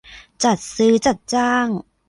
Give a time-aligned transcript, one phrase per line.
[0.43, 1.67] จัดซื้อจัดจ้าง